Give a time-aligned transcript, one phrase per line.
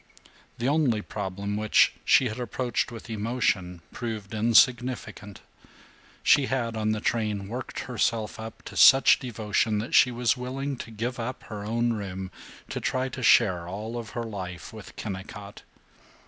[0.57, 5.41] The only problem which she had approached with emotion proved insignificant.
[6.23, 10.75] She had, on the train, worked herself up to such devotion that she was willing
[10.77, 12.31] to give up her own room,
[12.69, 15.61] to try to share all of her life with Kennicott.